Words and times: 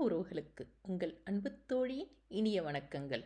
உறவுகளுக்கு 0.00 0.66
உங்கள் 0.82 1.20
அன்பு 1.24 1.58
தோழியின் 1.66 2.16
இனிய 2.28 2.62
வணக்கங்கள். 2.62 3.24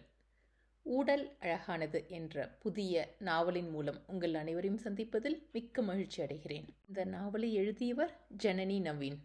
ஊடல் 0.83 1.39
அழகானது 1.39 2.05
என்ற 2.09 2.57
புதிய 2.59 3.15
நாவலின் 3.19 3.71
மூலம் 3.71 4.05
உங்கள் 4.07 4.35
அனைவரையும் 4.35 4.81
சந்திப்பதில் 4.81 5.51
மிக்க 5.53 5.83
மகிழ்ச்சி 5.83 6.23
அடைகிறேன். 6.23 6.69
இந்த 6.89 7.05
நாவலை 7.05 7.53
எழுதியவர் 7.53 8.27
ஜனனி 8.43 8.81
நவீன். 8.81 9.19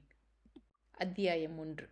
அத்தியாயம் 0.91 1.57
ஒன்று. 1.57 1.89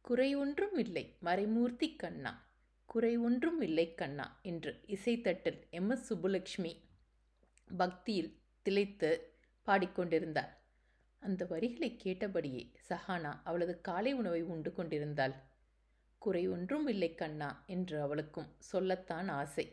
குறை 0.00 0.34
ஒன்றும் 0.34 0.76
இல்லை 0.76 1.16
மறைமூர்த்தி 1.22 1.96
கண்ணா. 1.96 2.50
குறை 2.86 3.16
ஒன்றும் 3.16 3.60
இல்லை 3.60 3.94
கண்ணா 3.94 4.38
என்று 4.42 4.80
இசைத்தட்டில் 4.86 5.68
எம் 5.70 5.90
எஸ் 5.90 6.14
சுப்புலட்சுமி 6.14 6.76
பக்தியில் 7.76 8.38
திளைத்து 8.62 9.32
பாடிக்கொண்டிருந்தார். 9.66 10.61
அந்த 11.22 11.42
வரிகளை 11.44 11.90
கேட்டபடியே 11.96 12.62
சஹானா 12.88 13.32
அவளது 13.44 13.74
காலை 13.80 14.12
உணவை 14.12 14.42
உண்டு 14.42 14.70
கொண்டிருந்தாள். 14.72 15.34
குறை 16.22 16.42
ஒன்றும் 16.48 16.86
இல்லை 16.86 17.10
கண்ணா 17.14 17.50
என்று 17.66 17.96
அவளுக்கும் 18.00 18.50
சொல்லத்தான் 18.70 19.28
ஆசை. 19.28 19.66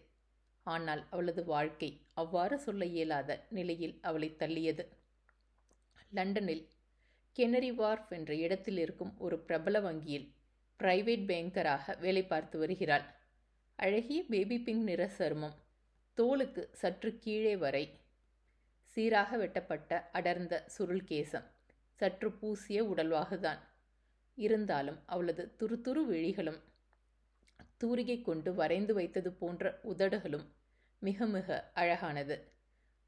ஆனால் 0.68 1.02
அவளது 1.09 1.42
வாழ்க்கை 1.46 1.90
அவ்வாறு 2.14 2.56
சொல்ல 2.59 2.86
இயலாத 2.86 3.40
நிலையில் 3.50 3.96
அவளை 4.02 4.30
தள்ளியது. 4.40 4.84
லண்டனில் 6.12 6.64
கெனரி 7.36 7.72
வார்ஃப் 7.76 8.12
என்ற 8.12 8.31
இடத்தில் 8.36 8.78
இருக்கும் 8.78 9.14
ஒரு 9.18 9.36
பிரபல 9.40 9.80
வங்கியில் 9.80 10.28
பிரைவேட் 10.80 11.26
பேங்கராக 11.26 11.95
வேலை 12.00 12.23
பார்த்து 12.26 12.56
வருகிறாள். 12.59 13.06
அழகிய 13.80 14.20
பேபி 14.30 14.58
பிங்க் 14.59 14.84
நிற 14.84 15.04
சருமம் 15.18 15.58
தோலுக்கு 16.18 16.64
சற்று 16.72 17.09
கீழே 17.18 17.56
வரை 17.58 17.84
சீராக 18.90 19.38
வெட்டப்பட்ட 19.38 20.10
அடர்ந்த 20.12 20.64
சுருள் 20.68 21.04
கேசம் 21.04 21.48
சற்று 21.96 22.32
பூசிய 22.32 22.84
உடல்வாகுதான். 22.84 23.60
இருந்தாலும் 24.38 25.00
அவளது 25.06 25.56
துருதுரு 25.59 26.02
விழிகளும் 26.06 26.59
தூரிகை 27.78 28.22
கொண்டு 28.22 28.54
வரைந்து 28.54 28.94
வைத்தது 28.94 29.31
போன்ற 29.31 29.80
உதடுகளும் 29.84 30.48
மிக 31.00 31.26
மிக 31.26 31.72
அழகானது. 31.73 32.52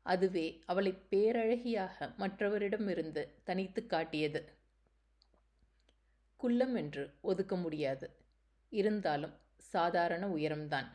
அதுவே 0.06 0.64
அவளை 0.66 0.92
பேரழகியாக 1.10 2.16
மற்றவரிடமிருந்து 2.18 3.28
தனித்து 3.44 3.86
காட்டியது. 3.86 4.42
குள்ளம் 6.36 6.76
என்று 6.76 7.14
ஒதுக்க 7.22 7.56
முடியாது. 7.56 8.10
இருந்தாலும் 8.70 9.34
சாதாரண 9.58 10.28
உயரம்தான். 10.28 10.88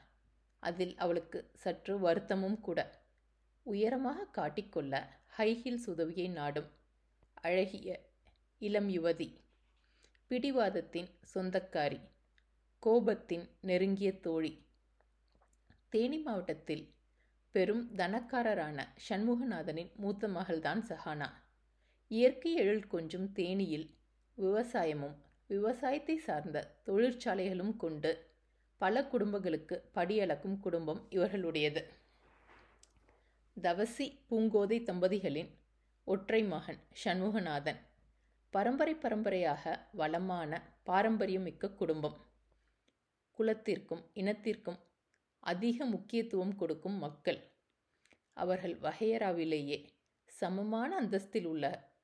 அதில் 0.62 0.94
அவளுக்கு 0.96 1.50
சற்று 1.54 1.98
வருத்தமும் 1.98 2.60
கூட. 2.60 2.78
உயரமாக 3.66 4.26
காட்டிக்கொள்ள 4.32 4.94
ஹைஹில்ஸ் 5.38 5.86
உதவியை 5.86 6.28
நாடும். 6.28 6.68
அழகிய 7.34 7.88
இளம் 8.58 8.88
யுவதி. 8.88 9.28
பிடிவாதத்தின் 10.30 11.08
சொந்தக்காரி. 11.34 11.98
கோபத்தின் 12.82 13.48
நெருங்கிய 13.60 14.20
தோழி. 14.20 14.52
தேனி 15.88 16.18
மாவட்டத்தில் 16.18 16.84
பெரும் 17.50 17.94
தனக்காரரான 17.94 18.86
சண்முகநாதனின் 19.08 19.92
மூத்த 19.94 20.28
மகள்தான் 20.28 20.82
சஹானா. 20.88 21.28
இயற்கை 22.08 22.54
எழில் 22.54 22.86
கொஞ்சம் 22.86 23.28
தேனியில் 23.34 23.90
விவசாயமும் 24.38 25.16
விவசாயத்தை 25.46 26.16
சார்ந்த 26.16 26.76
தொழிற்சாலைகளும் 26.86 27.76
கொண்டு 27.76 28.26
பல 28.76 29.04
குடும்பங்களுக்கு 29.04 29.90
படியளக்கும் 29.94 30.58
குடும்பம் 30.60 31.06
இவர்களுடையது. 31.10 31.82
தவசி 33.62 34.18
பூங்கோதை 34.30 34.82
தம்பதிகளின் 34.82 35.48
ஒற்றை 36.04 36.42
மகன் 36.42 36.78
சண்முகநாதன். 37.04 37.76
பரம்பரை 38.50 38.94
பரம்பரையாக 38.94 39.88
வளமான 39.92 40.62
பாரம்பரியமிக்க 40.86 41.74
குடும்பம். 41.74 42.16
குலத்திற்கும் 43.38 44.02
இனத்திற்கும் 44.14 44.78
அதிக 45.40 45.84
முக்கியத்துவம் 45.84 46.56
கொடுக்கும் 46.56 46.92
மக்கள். 46.92 47.38
அவர்கள் 48.32 48.78
வகையறாவிலேயே 48.80 49.86
சமமான 50.24 51.00
அந்தஸ்தில் 51.00 51.44
உள்ள 51.44 51.94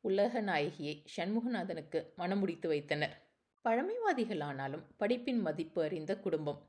உலக 0.00 0.42
நாயகியை 0.42 1.04
சண்முகநாதனுக்கு 1.16 2.06
மனமுடித்து 2.16 2.66
வைத்தனர். 2.66 3.16
பழமைவாதிகளானாலும் 3.64 4.84
படிப்பின் 4.98 5.40
மதிப்பு 5.40 5.82
அறிந்த 5.82 6.18
குடும்பம். 6.18 6.68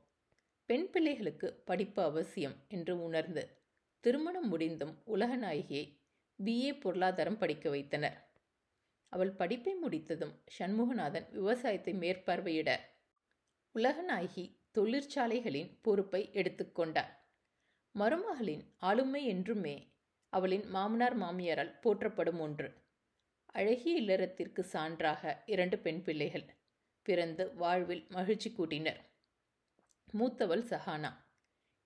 பெண் 0.66 0.90
பிள்ளைகளுக்கு 0.90 1.62
படிப்பு 1.64 2.02
அவசியம் 2.02 2.54
என்று 2.68 3.02
உணர்ந்து 3.02 3.58
திருமணம் 4.00 4.48
முடிந்தும் 4.48 5.02
உலகநாயகியை 5.06 5.84
பிஏ 6.44 6.80
பொருளாதாரம் 6.80 7.36
படிக்க 7.36 7.70
வைத்தனர். 7.70 8.16
அவள் 9.08 9.30
படிப்பை 9.30 9.74
முடித்ததும் 9.74 10.34
சண்முகநாதன் 10.58 11.30
விவசாயத்தை 11.30 11.94
மேற்பார்வையிட 11.94 12.70
உலகநாயகி 13.74 14.44
தொழிற்சாலைகளின் 14.70 15.78
பொறுப்பை 15.82 16.30
எடுத்துக்கொண்டார் 16.32 17.12
மருமகளின் 17.94 18.64
ஆளுமை 18.78 19.24
என்றுமே 19.24 19.76
அவளின் 20.28 20.64
மாமனார் 20.64 21.16
மாமியாரால் 21.18 21.78
போற்றப்படும் 21.80 22.40
ஒன்று. 22.40 22.68
அழகிய 23.46 24.00
இல்லறத்திற்கு 24.00 24.62
சான்றாக 24.72 25.22
இரண்டு 25.46 25.78
பெண் 25.78 26.02
பிள்ளைகள் 26.02 26.46
பிறந்து 27.02 27.54
வாழ்வில் 27.54 28.06
மகிழ்ச்சி 28.08 28.52
கூட்டினர். 28.52 29.00
மூத்தவள் 30.14 30.64
சஹானா. 30.70 31.10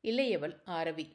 இளையவள் 0.04 0.56
ஆரவி. 0.64 1.06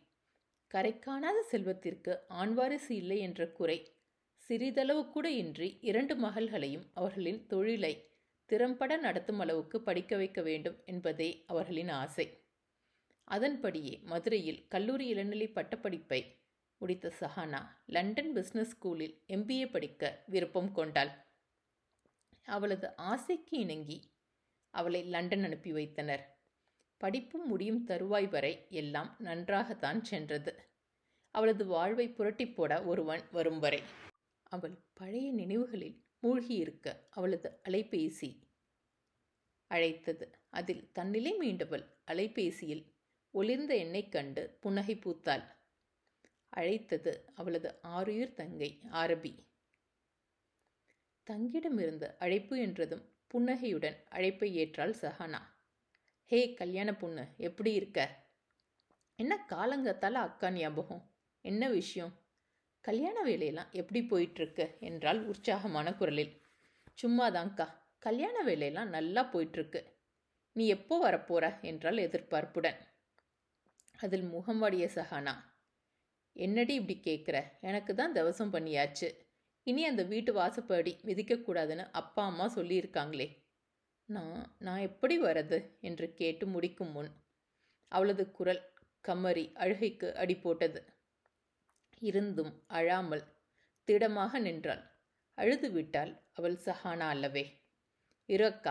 கரை 0.71 0.99
காணாத 0.99 1.41
செல்வத்திற்கு 1.41 2.19
ஆண்வாரிசு 2.27 2.95
இல்லை 2.95 3.19
என்ற 3.19 3.51
குறை. 3.51 3.91
சிறிதளவு 4.35 5.09
கூட 5.09 5.31
இன்றி 5.31 5.77
இரண்டு 5.81 6.15
மகள்களையும் 6.15 6.85
அவர்களின் 6.93 7.45
தொழிலை 7.45 8.09
திறம்பட 8.45 8.97
நடத்தும் 8.97 9.39
அளவுக்கு 9.39 9.81
படிக்க 9.81 10.17
வைக்க 10.17 10.41
வேண்டும் 10.41 10.83
என்பதே 10.85 11.43
அவர்களின் 11.47 11.89
ஆசை. 11.89 12.43
அதன்படியே 13.23 13.99
மதுரையில் 14.03 14.67
கல்லூரி 14.67 15.07
இளநிலை 15.07 15.47
பட்டப்படிப்பை 15.47 16.37
முடித்த 16.77 17.11
சஹானா 17.19 17.61
லண்டன் 17.85 18.35
பிஸ்னஸ் 18.35 18.71
ஸ்கூலில் 18.73 19.15
எம்பிஏ 19.27 19.69
படிக்க 19.69 20.23
விருப்பம் 20.25 20.71
கொண்டாள். 20.71 21.11
அவளது 22.45 22.95
ஆசைக்கு 22.95 23.57
இணங்கி 23.59 24.11
அவளை 24.69 25.03
லண்டன் 25.03 25.43
அனுப்பி 25.43 25.71
வைத்தனர். 25.71 26.38
படிப்பும் 27.01 27.45
முடியும் 27.47 27.87
தருவாய் 27.87 28.29
வரை 28.29 28.53
எல்லாம் 28.69 29.15
நன்றாகத்தான் 29.19 30.03
சென்றது. 30.03 30.51
அவளது 31.35 31.65
வாழ்வை 31.65 32.07
புரட்டி 32.09 32.45
போட 32.47 32.83
ஒருவன் 32.83 33.23
வரும் 33.31 33.59
வரை. 33.59 33.81
அவள் 34.43 34.75
பழைய 34.93 35.31
நினைவுகளில் 35.31 35.97
மூழ்கியிருக்க 36.23 36.87
அவளது 37.09 37.49
அலைபேசி 37.63 38.29
அழைத்தது. 39.71 40.25
அதில் 40.49 40.83
தன்னிலை 40.91 41.33
மீண்டவள் 41.37 41.85
அலைபேசியில் 42.11 42.83
ஒளிர்ந்த 43.33 43.73
எண்ணெய் 43.75 44.09
கண்டு 44.09 44.43
புன்னகை 44.59 44.95
பூத்தாள். 44.95 45.45
அழைத்தது 46.49 47.11
அவளது 47.35 47.69
ஆறுயிர் 47.87 48.33
தங்கை 48.33 48.71
ஆரபி. 48.91 49.33
தங்கிடமிருந்த 51.27 52.05
அழைப்பு 52.19 52.55
என்றதும் 52.59 53.05
புன்னகையுடன் 53.27 53.97
அழைப்பை 54.09 54.49
ஏற்றாள் 54.57 54.95
சஹானா. 55.01 55.41
ஹே 56.31 56.53
கல்யாண 56.53 56.95
பொண்ணு 56.95 57.27
எப்படி 57.37 57.73
இருக்க? 57.73 58.25
என்ன 59.15 59.45
காலங்கத்தால் 59.49 60.13
அக்கா 60.13 60.51
ஞாபகம்? 60.51 61.11
என்ன 61.41 61.69
விஷயம்? 61.69 62.11
கல்யாண 62.79 63.23
வேலையெல்லாம் 63.23 63.71
எப்படி 63.71 64.01
போயிட்டுருக்கு? 64.01 64.79
என்றால் 64.79 65.25
உற்சாகமான 65.25 65.93
குரலில். 65.93 66.41
சும்மாதாங்க்கா 67.01 67.67
கல்யாண 67.99 68.43
வேலையெல்லாம் 68.43 68.89
நல்லா 68.89 69.23
போயிட்டுருக்கு. 69.33 69.83
நீ 70.53 70.67
எப்போ 70.67 71.11
வரப்போற? 71.11 71.61
என்றால் 71.61 71.97
எதிர்பார்ப்புடன். 71.97 72.77
அதில் 73.97 74.23
முகம் 74.23 74.59
வாடிய 74.59 74.89
சஹானா 74.95 75.35
என்னடி 76.33 76.73
இப்படி 76.73 76.99
கேட்குற 77.03 77.43
எனக்கு 77.61 77.95
தான் 77.95 78.13
தவசம் 78.13 78.53
பண்ணியாச்சு. 78.53 79.15
இனி 79.63 79.85
அந்த 79.85 80.03
வீட்டு 80.03 80.33
வாசப்படி 80.33 80.99
மிதிக்கக்கூடாதுன்னு 81.05 81.89
அப்பா 81.91 82.25
அம்மா 82.25 82.53
சொல்லியிருக்காங்களே. 82.55 83.47
நான் 84.09 84.55
நான் 84.57 84.79
எப்படி 84.79 85.21
வரது? 85.21 85.77
என்று 85.79 86.13
கேட்டு 86.13 86.47
முடிக்கும் 86.47 86.91
முன் 86.91 87.09
அவளது 87.87 88.31
குரல் 88.31 88.73
கம்மறி 89.07 89.51
அழுகைக்கு 89.53 90.13
அடி 90.13 90.35
போட்டது. 90.35 90.85
இருந்தும் 91.99 92.63
அழாமல் 92.67 93.23
திடமாக 93.83 94.39
நின்றாள். 94.39 94.83
அழுது 95.33 95.71
விட்டால் 95.71 96.23
அவள் 96.31 96.57
சஹானா 96.65 97.07
அல்லவே. 97.09 97.61
இரு 98.25 98.61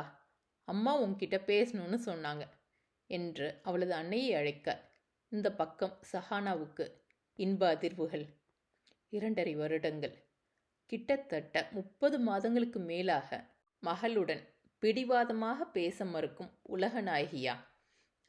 அம்மா 0.65 1.03
உன்கிட்ட 1.03 1.37
பேசணும்னு 1.47 1.99
சொன்னாங்க 2.05 2.45
என்று 3.07 3.61
அவளது 3.63 3.93
அன்னையை 3.93 4.35
அழைக்க 4.35 4.91
இந்த 5.29 5.53
பக்கம் 5.53 6.01
சஹானாவுக்கு 6.13 6.93
இன்ப 7.35 7.75
அதிர்வுகள். 7.75 8.27
இரண்டரை 9.09 9.55
வருடங்கள். 9.55 10.27
கிட்டத்தட்ட 10.87 11.69
முப்பது 11.73 12.19
மாதங்களுக்கு 12.19 12.81
மேலாக 12.81 13.45
மகளுடன் 13.83 14.57
பிடிவாதமாக 14.83 15.65
பேச 15.69 16.05
மறுக்கும் 16.05 16.51
உலகநாயகியா? 16.69 17.55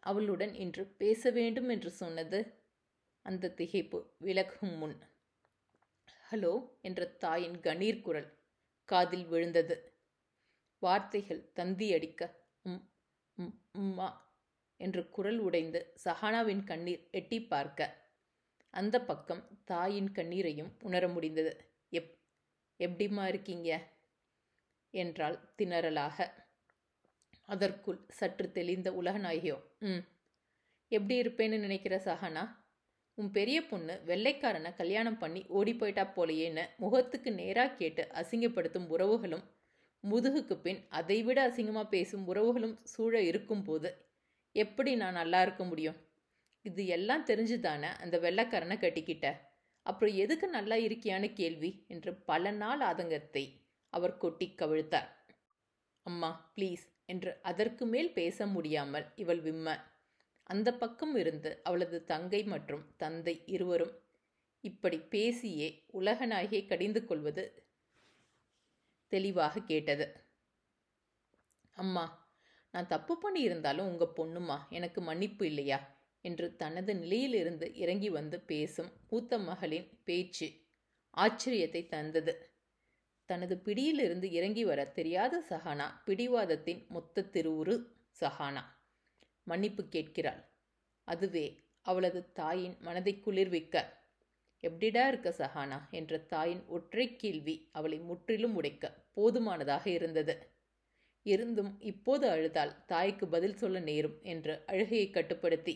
அவளுடன் 0.04 0.54
இன்று 0.54 0.84
பேச 1.02 1.32
வேண்டும் 1.32 1.70
என்று 1.70 1.92
சொன்னது 1.92 2.40
அந்த 3.26 3.54
திகைப்பு 3.58 4.00
விலகும் 4.18 4.74
முன். 4.78 4.96
ஹலோ 6.26 6.54
என்ற 6.82 7.06
தாயின் 7.24 7.58
கணீர் 7.60 8.02
குரல் 8.02 8.30
காதில் 8.90 9.26
விழுந்தது. 9.26 9.76
வார்த்தைகள் 10.82 11.44
தந்தி 11.54 11.88
அடிக்க 11.94 12.22
உம் 12.64 12.82
உம் 13.38 13.54
உம்மா 13.80 14.10
என்று 14.80 15.04
குரல் 15.10 15.40
உடைந்து 15.40 15.80
சஹானாவின் 16.06 16.64
கண்ணீர் 16.64 17.04
எட்டி 17.12 17.40
பார்க்க. 17.44 17.90
அந்த 18.74 18.96
பக்கம் 19.02 19.44
தாயின் 19.64 20.12
கண்ணீரையும் 20.12 20.72
உணர 20.80 21.04
முடிந்தது. 21.08 21.54
எப் 21.94 22.12
எப்படிம்மா 22.80 23.24
இருக்கீங்க? 23.28 23.70
என்றாள் 24.94 25.54
திணறலாக. 25.58 26.28
அதற்குள் 27.46 28.06
சற்று 28.10 28.52
தெளிந்த 28.52 28.92
உலகநாயகியோ 28.92 29.58
ம். 29.80 30.02
எப்படி 30.88 31.22
இருப்பேன்னு 31.22 31.58
நினைக்கிற 31.60 32.02
சஹானா? 32.06 32.44
உன் 33.16 33.32
பெரிய 33.32 33.66
பொண்ணு 33.66 34.02
வெள்ளைக்காரனை 34.06 34.76
கல்யாணம் 34.76 35.18
பண்ணி 35.18 35.46
ஓடி 35.48 35.74
போயிட்டா 35.74 36.14
போலையேன்னு 36.16 36.68
முகத்துக்கு 36.78 37.32
நேராக 37.32 37.76
கேட்டு 37.76 38.10
அசிங்கப்படுத்தும் 38.14 38.88
உறவுகளும் 38.88 39.44
முதுகுக்கு 40.04 40.62
பின் 40.62 40.88
அதைவிட 40.90 41.50
அசிங்கமாக 41.50 41.90
பேசும் 41.90 42.28
உறவுகளும் 42.28 42.80
சூழ 42.84 43.22
இருக்கும்போது 43.22 43.90
எப்படி 44.56 44.96
நான் 44.96 45.14
நல்லா 45.14 45.42
இருக்க 45.42 45.64
முடியும்? 45.64 45.98
இது 46.62 46.88
எல்லாம் 46.88 47.26
தெரிஞ்சு 47.26 47.60
தானே 47.60 47.88
அந்த 47.88 48.20
வெள்ளைக்காரனை 48.20 48.78
கட்டிக்கிட்ட? 48.80 49.28
அப்புறம் 49.86 50.14
எதுக்கு 50.14 50.48
நல்லா 50.48 50.76
இருக்கியான்னு 50.76 51.34
கேள்வி? 51.34 51.86
என்று 51.88 52.14
பல 52.14 52.52
நாள் 52.52 52.80
ஆதங்கத்தை 52.80 53.44
அவர் 53.90 54.18
கொட்டி 54.18 54.56
கவிழ்த்தார். 54.58 55.08
அம்மா 56.02 56.52
ப்ளீஸ் 56.56 56.88
என்று 57.06 57.40
அதற்கு 57.42 57.86
மேல் 57.86 58.14
பேச 58.14 58.48
முடியாமல் 58.48 59.06
இவள் 59.16 59.42
விம்ம. 59.42 59.80
அந்த 60.44 60.74
பக்கம் 60.74 61.16
இருந்து 61.16 61.60
அவளது 61.64 62.04
தங்கை 62.04 62.44
மற்றும் 62.44 62.96
தந்தை 62.98 63.42
இருவரும் 63.46 64.02
இப்படி 64.62 64.98
பேசியே 65.00 65.84
உலகநாயகியை 65.94 66.68
கடிந்து 66.68 67.06
கொள்வது 67.06 67.68
தெளிவாக 69.08 69.60
கேட்டது. 69.60 70.24
அம்மா 71.72 72.28
நான் 72.72 72.88
தப்பு 72.88 73.18
பண்ணியிருந்தாலும் 73.18 73.88
உங்கள் 73.88 74.16
பொண்ணுமா 74.16 74.68
எனக்கு 74.70 75.02
மன்னிப்பு 75.02 75.46
இல்லையா? 75.46 75.98
என்று 76.22 76.56
தனது 76.56 76.96
நிலையிலிருந்து 76.96 77.76
இறங்கி 77.76 78.10
வந்து 78.10 78.40
பேசும் 78.40 78.92
மூத்த 79.10 79.38
மகளின் 79.38 80.00
பேச்சு 80.04 80.52
ஆச்சரியத்தை 81.18 81.88
தந்தது. 81.88 82.49
தனது 83.30 83.58
பிடியிலிருந்து 83.58 84.32
இறங்கி 84.32 84.64
வர 84.66 84.86
தெரியாத 84.86 85.44
சஹானா 85.50 85.88
பிடிவாதத்தின் 86.06 86.82
மொத்த 86.88 87.26
திருவுரு 87.34 87.76
சஹானா. 88.22 88.64
மன்னிப்பு 89.48 89.84
கேட்கிறாள். 89.88 90.42
அதுவே 91.08 91.46
அவளது 91.86 92.32
தாயின் 92.32 92.76
மனதை 92.80 93.14
குளிர்விக்க 93.20 93.76
எப்படிடா 94.64 95.08
இருக்க 95.08 95.30
சஹானா? 95.38 95.78
என்ற 95.92 96.18
தாயின் 96.18 96.64
ஒற்றை 96.68 97.16
கேள்வி 97.16 97.56
அவளை 97.72 98.00
முற்றிலும் 98.00 98.56
உடைக்க 98.56 98.86
போதுமானதாக 99.14 99.86
இருந்தது. 99.90 100.36
இருந்தும் 101.26 101.72
இப்போது 101.82 102.26
அழுதால் 102.30 102.74
தாய்க்கு 102.86 103.28
பதில் 103.28 103.58
சொல்ல 103.58 103.80
நேரும் 103.80 104.18
என்று 104.24 104.54
அழுகையை 104.66 105.10
கட்டுப்படுத்தி 105.10 105.76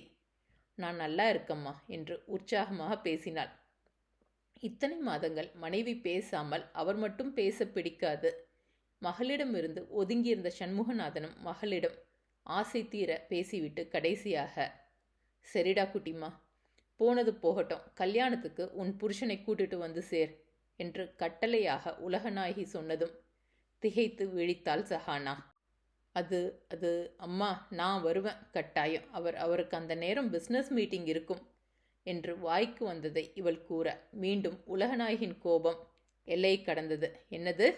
நான் 0.78 0.96
நல்லா 0.96 1.26
இருக்கம்மா 1.32 1.74
என்று 1.88 2.16
உற்சாகமாக 2.26 2.94
பேசினாள். 2.98 3.52
இத்தனை 4.63 4.98
மாதங்கள் 5.07 5.48
மனைவி 5.56 5.94
பேசாமல் 6.06 6.63
அவர் 6.71 6.95
மட்டும் 6.95 7.31
பேச 7.33 7.65
பிடிக்காது. 7.65 8.30
மகளிடமிருந்து 9.01 9.81
ஒதுங்கியிருந்த 10.01 10.50
சண்முகநாதனும் 10.60 11.36
மகளிடம் 11.48 11.98
ஆசை 12.45 12.81
தீர 12.88 13.12
பேசிவிட்டு 13.31 13.81
கடைசியாக 13.88 14.65
சரிடா 15.48 15.86
குட்டிமா 15.92 16.30
போனது 17.00 17.31
போகட்டும் 17.44 17.83
கல்யாணத்துக்கு 17.94 18.63
உன் 18.81 18.92
புருஷனை 19.01 19.38
கூட்டிட்டு 19.39 19.77
வந்து 19.77 20.01
சேர் 20.12 20.31
என்று 20.80 21.04
கட்டளையாக 21.21 21.94
உலகநாயகி 22.07 22.65
சொன்னதும் 22.75 23.13
திகைத்து 23.83 24.25
விழித்தாள் 24.36 24.86
சஹானா. 24.92 25.33
அது 26.15 26.39
அது 26.74 26.92
அம்மா 27.18 27.50
நான் 27.80 28.01
வருவேன் 28.01 28.42
கட்டாயம். 28.56 29.07
அவர் 29.12 29.38
அவருக்கு 29.45 29.75
அந்த 29.77 29.94
நேரம் 29.95 30.30
பிஸ்னஸ் 30.33 30.71
மீட்டிங் 30.77 31.07
இருக்கும். 31.13 31.42
என்று 32.04 32.40
வாய்க்கு 32.40 32.86
வந்ததை 32.86 33.32
இவள் 33.36 33.62
கூற 33.62 34.08
மீண்டும் 34.12 34.64
உலகநாயகின் 34.68 35.38
கோபம் 35.38 35.80
எல்லையை 36.28 36.62
கடந்தது. 36.62 37.20
என்னது? 37.30 37.76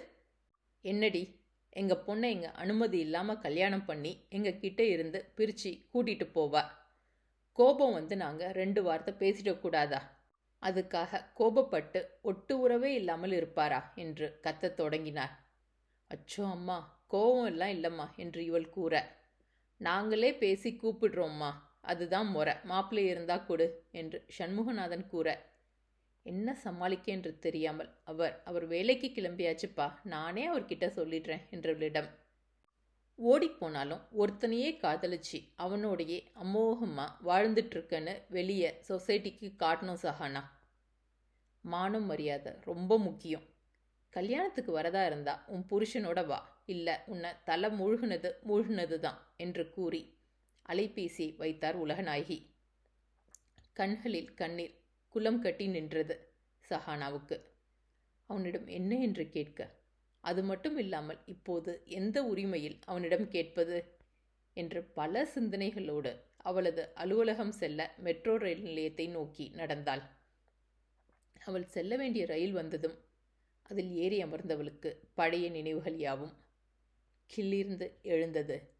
என்னடி? 0.81 1.43
எங்கள் 1.69 2.03
பொண்ணை 2.07 2.29
எங்கள் 2.29 2.51
அனுமதி 2.51 2.99
இல்லாமல் 2.99 3.39
கல்யாணம் 3.39 3.85
பண்ணி 3.85 4.25
எங்கள் 4.29 4.59
கிட்ட 4.59 4.83
இருந்து 4.85 5.31
பிரித்து 5.35 5.71
கூட்டிகிட்டு 5.93 6.27
போவா? 6.35 6.63
கோபம் 7.53 7.93
வந்து 7.93 8.15
நாங்கள் 8.15 8.51
ரெண்டு 8.51 8.83
வார்த்தை 8.83 9.13
பேசிடக்கூடாதா 9.13 10.01
அதுக்காக 10.61 11.21
கோபப்பட்டு 11.39 11.99
ஒட்டு 12.21 12.59
உறவே 12.59 12.93
இல்லாமல் 12.93 13.31
இருப்பாரா? 13.31 13.91
என்று 13.95 14.39
கத்தத் 14.43 14.73
தொடங்கினார். 14.73 15.33
அச்சோ 16.11 16.43
அம்மா 16.51 17.03
கோபம் 17.07 17.45
எல்லாம் 17.45 17.69
இல்லைம்மா 17.69 18.07
என்று 18.15 18.45
இவள் 18.45 18.69
கூற. 18.69 18.93
நாங்களே 19.77 20.33
பேசி 20.33 20.79
கூப்பிடுறோம்மா. 20.83 21.51
அதுதான் 21.85 22.27
முறை. 22.27 22.53
மாப்பிள்ளை 22.63 23.09
இருந்தா 23.09 23.37
கொடு 23.37 23.83
என்று 23.91 24.25
சண்முகநாதன் 24.37 25.07
கூற 25.07 25.27
என்ன 26.21 26.55
சமாளிக்க 26.55 27.11
என்று 27.11 27.39
தெரியாமல் 27.39 27.89
அவர் 28.03 28.41
அவர் 28.43 28.65
வேலைக்கு 28.65 29.07
கிளம்பியாச்சுப்பா. 29.07 29.93
நானே 30.03 30.49
அவர்கிட்ட 30.49 30.85
சொல்லிடுறேன் 30.95 31.43
என்றவளிடம் 31.51 32.09
ஓடிப்போனாலும் 33.19 34.01
ஒருத்தனையே 34.17 34.69
காதலிச்சு 34.81 35.39
அவனோடையே 35.57 36.17
அமோகமாக 36.43 37.17
வாழ்ந்துட்டுருக்கன்னு 37.25 38.15
வெளியே 38.27 38.81
சொசைட்டிக்கு 38.87 39.49
காட்டணும் 39.59 40.01
சஹானா. 40.01 40.41
மானம் 41.61 42.05
மரியாதை 42.05 42.53
ரொம்ப 42.63 42.97
முக்கியம். 42.97 43.45
கல்யாணத்துக்கு 44.09 44.71
வரதா 44.79 45.05
இருந்தா 45.05 45.33
உன் 45.47 45.65
புருஷனோட 45.69 46.25
வா. 46.25 46.39
இல்லை 46.65 46.93
உன்னை 47.05 47.31
தலை 47.43 47.69
மூழ்கினது 47.79 48.29
மூழ்கினது 48.47 48.97
தான் 48.99 49.19
என்று 49.37 49.63
கூறி 49.69 50.01
அலைபேசி 50.69 51.35
வைத்தார் 51.35 51.85
உலகநாயகி. 51.85 52.47
கண்களில் 53.73 54.33
கண்ணீர் 54.33 54.81
குலம் 55.07 55.41
கட்டி 55.41 55.67
நின்றது 55.67 56.33
சஹானாவுக்கு. 56.69 57.39
அவனிடம் 58.25 58.67
என்ன 58.67 58.97
என்று 58.97 59.29
கேட்க? 59.29 59.69
அது 60.19 60.43
மட்டும் 60.43 60.77
இல்லாமல் 60.77 61.19
இப்போது 61.25 61.81
எந்த 61.85 62.23
உரிமையில் 62.23 62.79
அவனிடம் 62.85 63.27
கேட்பது? 63.27 63.93
என்று 64.53 64.83
பல 64.83 65.27
சிந்தனைகளோடு 65.35 66.19
அவளது 66.37 66.93
அலுவலகம் 66.93 67.51
செல்ல 67.51 67.93
மெட்ரோ 67.97 68.37
ரயில் 68.37 68.61
நிலையத்தை 68.61 69.07
நோக்கி 69.07 69.49
நடந்தாள். 69.49 70.03
அவள் 71.39 71.65
செல்ல 71.65 71.95
வேண்டிய 71.95 72.25
ரயில் 72.25 72.51
வந்ததும் 72.51 72.97
அதில் 73.63 73.91
ஏறி 73.95 74.23
அமர்ந்தவளுக்கு 74.23 74.95
பழைய 75.13 75.49
நினைவுகள் 75.49 75.97
யாவும் 75.97 76.33
கிள்ளிர்ந்து 77.29 77.91
எழுந்தது. 78.01 78.74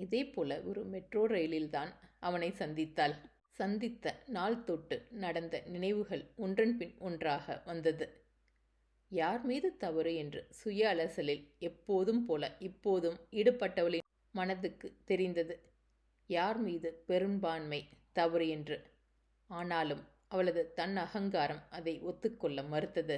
இதே 0.00 0.24
போல 0.24 0.60
ஒரு 0.60 0.84
மெட்ரோ 0.84 1.26
ரயிலில்தான் 1.26 1.90
அவனை 2.18 2.50
சந்தித்தாள். 2.58 3.14
சந்தித்த 3.50 4.22
நாள் 4.26 4.64
தொட்டு 4.64 5.06
நடந்த 5.10 5.62
நினைவுகள் 5.66 6.24
ஒன்றன் 6.36 6.76
பின் 6.76 6.94
ஒன்றாக 6.98 7.62
வந்தது. 7.64 8.06
யார் 9.08 9.42
மீது 9.44 9.76
தவறு? 9.76 10.14
என்று 10.14 10.46
சுய 10.50 10.88
அலசலில் 10.94 11.44
எப்போதும் 11.58 12.24
போல 12.24 12.56
இப்போதும் 12.58 13.18
ஈடுபட்டவளின் 13.30 14.06
மனதுக்கு 14.30 14.96
தெரிந்தது. 15.04 15.60
யார் 16.26 16.58
மீது 16.58 17.02
பெரும்பான்மை 17.06 17.88
தவறு? 18.12 18.48
என்று. 18.48 18.76
ஆனாலும் 19.46 20.02
அவளது 20.28 20.72
தன் 20.72 20.96
அகங்காரம் 20.96 21.62
அதை 21.70 22.00
ஒத்துக்கொள்ள 22.00 22.62
மறுத்தது. 22.62 23.16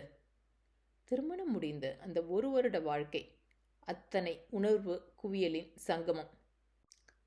திருமணம் 1.05 1.51
முடிந்த 1.51 1.97
அந்த 2.01 2.23
ஒரு 2.23 2.51
வருட 2.51 2.81
வாழ்க்கை 2.81 3.23
அத்தனை 3.81 4.35
உணர்வு 4.51 4.95
குவியலின் 5.23 5.71
சங்கமம். 5.75 6.31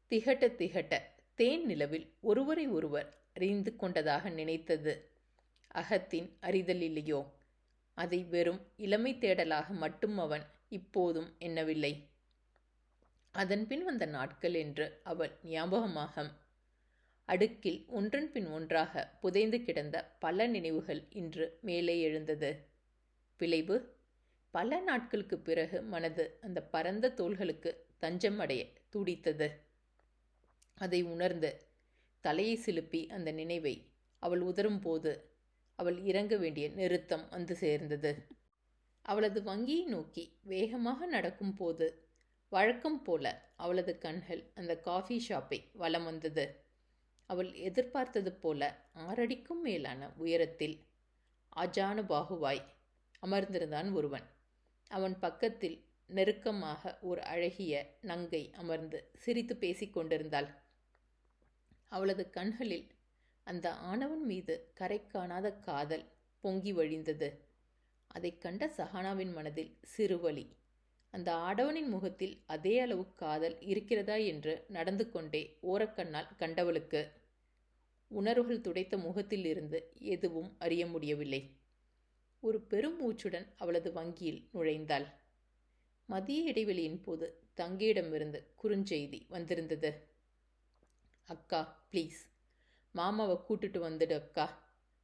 திகட்ட 0.10 0.48
திகட்ட 0.56 1.02
தேன் 1.34 1.66
நிலவில் 1.66 2.14
ஒருவரை 2.22 2.68
ஒருவர் 2.68 3.14
அறிந்து 3.34 3.76
கொண்டதாக 3.76 4.30
நினைத்தது. 4.30 5.10
அகத்தின் 5.68 6.38
அறிதல் 6.40 6.82
இல்லையோ? 6.82 7.34
அதை 7.94 8.24
வெறும் 8.24 8.68
இளமை 8.76 9.14
தேடலாக 9.14 9.70
மட்டும் 9.70 10.18
அவன் 10.18 10.42
இப்போதும் 10.70 11.36
எண்ணவில்லை. 11.40 12.08
அதன்பின் 13.32 13.84
வந்த 13.84 14.06
நாட்கள் 14.06 14.54
என்று 14.54 15.00
அவள் 15.04 15.32
ஞாபகமாக 15.44 16.32
அடுக்கில் 17.28 17.88
ஒன்றன் 17.88 18.32
பின் 18.32 18.48
ஒன்றாக 18.48 19.14
புதைந்து 19.22 19.64
கிடந்த 19.64 20.16
பல 20.20 20.48
நினைவுகள் 20.48 21.04
இன்று 21.10 21.58
மேலே 21.62 22.02
எழுந்தது. 22.02 22.66
விளைவு? 23.38 23.96
பல 24.52 24.80
நாட்களுக்கு 24.80 25.38
பிறகு 25.40 25.82
மனது 25.82 26.38
அந்த 26.42 26.62
பரந்த 26.62 27.10
தோள்களுக்கு 27.10 27.86
தஞ்சம் 27.98 28.40
அடைய 28.40 28.68
துடித்தது. 28.90 29.65
அதை 30.78 31.04
உணர்ந்து 31.04 31.62
தலையை 32.22 32.60
சிலுப்பி 32.66 33.10
அந்த 33.10 33.32
நினைவை 33.32 33.76
அவள் 34.20 34.42
உதரும் 34.42 34.80
போது 34.80 35.34
அவள் 35.76 35.98
இறங்க 36.00 36.38
வேண்டிய 36.38 36.70
நிறுத்தம் 36.70 37.30
வந்து 37.30 37.56
சேர்ந்தது. 37.56 38.12
அவளது 39.02 39.44
வங்கியை 39.44 39.86
நோக்கி 39.86 40.38
வேகமாக 40.44 41.06
நடக்கும் 41.06 41.54
போது 41.54 42.04
வழக்கம் 42.50 43.04
போல 43.04 43.52
அவளது 43.56 43.98
கண்கள் 43.98 44.52
அந்த 44.56 44.78
காஃபி 44.78 45.26
ஷாப்பை 45.30 45.64
வலம் 45.74 46.04
வந்தது. 46.04 46.46
அவள் 47.26 47.54
எதிர்பார்த்தது 47.54 48.32
போல 48.34 48.62
ஆறடிக்கும் 49.08 49.62
மேலான 49.64 50.10
உயரத்தில் 50.18 50.76
அஜானு 51.56 52.04
பாகுவாய் 52.10 52.64
அமர்ந்திருந்தான் 53.24 53.94
ஒருவன். 53.94 54.26
அவன் 54.92 55.20
பக்கத்தில் 55.20 55.78
நெருக்கமாக 56.06 56.98
ஒரு 57.02 57.22
அழகிய 57.24 57.74
நங்கை 58.02 58.52
அமர்ந்து 58.54 59.12
சிரித்து 59.16 59.56
பேசிக் 59.56 59.94
கொண்டிருந்தாள். 59.94 60.50
அவளது 61.88 62.30
கண்களில் 62.30 62.88
அந்த 63.44 63.74
ஆணவன் 63.74 64.26
மீது 64.26 64.72
கரை 64.74 65.08
காணாத 65.08 65.52
காதல் 65.52 66.06
பொங்கி 66.40 66.74
வழிந்தது. 66.74 67.38
அதைக் 68.08 68.42
கண்ட 68.42 68.74
சஹானாவின் 68.78 69.34
மனதில் 69.34 69.78
சிறுவலி 69.98 70.48
அந்த 71.12 71.36
ஆடவனின் 71.36 71.88
முகத்தில் 71.88 72.44
அதே 72.46 72.80
அளவு 72.80 73.14
காதல் 73.14 73.62
இருக்கிறதா 73.62 74.16
என்று 74.16 74.66
நடந்து 74.68 75.12
கொண்டே 75.12 75.58
ஓரக்கண்ணால் 75.64 76.28
கண்டவளுக்கு 76.38 77.12
உணர்வுகள் 78.08 78.60
துடைத்த 78.60 78.98
முகத்தில் 78.98 79.46
இருந்து 79.46 79.92
எதுவும் 80.00 80.56
அறிய 80.60 80.88
முடியவில்லை. 80.88 81.56
ஒரு 82.40 82.62
பெரும் 82.62 83.02
மூச்சுடன் 83.02 83.48
அவளது 83.58 83.94
வங்கியில் 83.94 84.48
நுழைந்தாள். 84.54 85.06
மதிய 86.06 86.52
இடைவெளியின் 86.52 87.02
போது 87.04 87.44
தங்கியிடமிருந்து 87.58 88.44
குறுஞ்செய்தி 88.64 89.22
வந்திருந்தது. 89.28 90.15
அக்கா 91.30 91.60
ப்ளீஸ் 91.92 92.20
மாமாவை 92.96 93.36
கூட்டுட்டு 93.48 93.80
வந்துடு 93.80 94.14
அக்கா. 94.22 94.46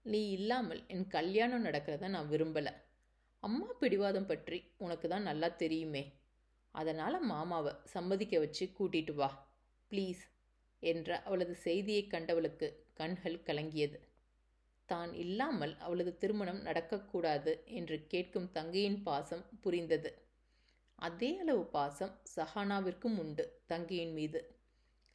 நீ 0.05 0.29
இல்லாமல் 0.31 0.81
என் 0.87 1.07
கல்யாணம் 1.07 1.65
நடக்கிறத 1.65 2.07
நான் 2.07 2.29
விரும்பலை. 2.29 2.73
அம்மா 3.43 3.67
பிடிவாதம் 3.79 4.25
பற்றி 4.25 4.59
உனக்கு 4.77 5.07
தான் 5.07 5.21
நல்லா 5.21 5.47
தெரியுமே. 5.47 6.03
அதனால் 6.75 7.19
மாமாவை 7.19 7.73
சம்மதிக்க 7.85 8.39
வச்சு 8.39 8.65
கூட்டிட்டு 8.79 9.13
வா. 9.13 9.29
ப்ளீஸ் 9.91 10.23
என்ற 10.79 11.21
அவளது 11.21 11.55
செய்தியை 11.55 12.07
கண்டவளுக்கு 12.07 12.69
கண்கள் 12.93 13.43
கலங்கியது. 13.47 13.97
தான் 14.85 15.13
இல்லாமல் 15.13 15.75
அவளது 15.77 16.17
திருமணம் 16.17 16.61
நடக்கக்கூடாது 16.61 17.51
என்று 17.65 17.97
கேட்கும் 18.07 18.49
தங்கையின் 18.51 19.03
பாசம் 19.03 19.45
புரிந்தது. 19.61 20.11
அதே 20.95 21.29
அளவு 21.39 21.63
பாசம் 21.65 22.15
சஹானாவிற்கும் 22.35 23.19
உண்டு 23.19 23.45
தங்கையின் 23.65 24.13
மீது. 24.13 24.41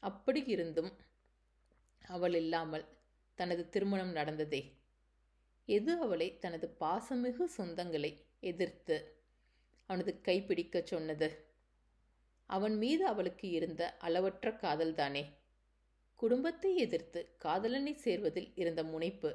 அப்படி 0.02 0.44
இருந்தும் 0.46 0.92
அவள் 2.04 2.34
இல்லாமல் 2.34 2.84
தனது 3.34 3.68
திருமணம் 3.68 4.12
நடந்ததே. 4.12 4.60
எது 5.68 5.92
அவளை 6.00 6.38
தனது 6.38 6.76
பாசமிகு 6.80 7.44
சொந்தங்களை 7.58 8.12
எதிர்த்து 8.40 8.96
அவனது 9.86 10.20
கைப்பிடிக்கச் 10.24 10.86
சொன்னது? 10.86 11.28
அவன் 12.46 12.76
மீது 12.78 13.06
அவளுக்கு 13.06 13.50
இருந்த 13.50 13.96
அளவற்ற 13.98 14.50
காதல்தானே? 14.50 15.24
குடும்பத்தை 16.16 16.76
எதிர்த்து 16.76 17.20
காதலனை 17.36 17.94
சேர்வதில் 18.04 18.52
இருந்த 18.56 18.84
முனைப்பு 18.84 19.30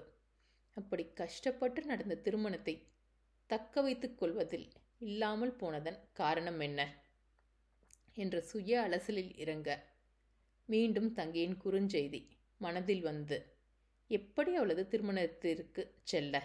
அப்படி 0.78 1.04
கஷ்டப்பட்டு 1.14 1.82
நடந்த 1.86 2.16
திருமணத்தை 2.16 2.76
தக்க 3.50 3.82
வைத்துக் 3.82 4.18
கொள்வதில் 4.18 4.68
இல்லாமல் 4.98 5.56
போனதன் 5.56 6.00
காரணம் 6.14 6.60
என்ன? 6.60 6.82
என்ற 8.14 8.42
சுய 8.42 8.82
அலசலில் 8.82 9.34
இறங்க 9.36 9.70
மீண்டும் 10.72 11.14
தங்கையின் 11.14 11.58
குறுஞ்செய்தி 11.64 12.28
மனதில் 12.58 13.02
வந்து 13.02 13.38
எப்படி 14.08 14.56
அவளது 14.56 14.88
திருமணத்திற்கு 14.88 15.82
செல்ல? 16.04 16.36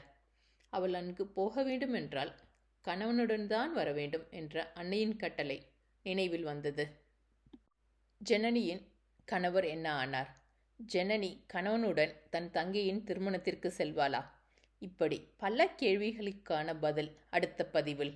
அவள் 0.72 0.94
அங்கு 0.94 1.26
போக 1.26 1.62
வேண்டுமென்றால் 1.62 2.32
கணவனுடன் 2.84 3.46
தான் 3.46 3.72
வர 3.72 3.92
வேண்டும் 3.92 4.26
என்ற 4.30 4.72
அன்னையின் 4.72 5.16
கட்டளை 5.16 5.58
நினைவில் 6.02 6.42
வந்தது. 6.42 6.84
ஜனனியின் 8.20 8.82
கணவர் 9.24 9.64
என்ன 9.64 9.86
ஆனார்? 9.92 10.30
ஜனனி 10.80 11.30
கணவனுடன் 11.46 12.14
தன் 12.30 12.50
தங்கையின் 12.50 13.04
திருமணத்திற்கு 13.04 13.68
செல்வாளா? 13.78 14.22
இப்படி 14.82 15.18
பல 15.36 15.66
கேள்விகளுக்கான 15.82 16.74
பதில் 16.80 17.10
அடுத்த 17.30 17.66
பதிவில் 17.66 18.14